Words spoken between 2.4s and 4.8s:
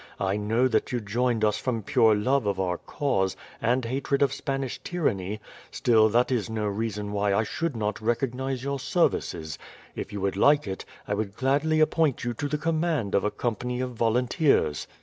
of our cause and hatred of Spanish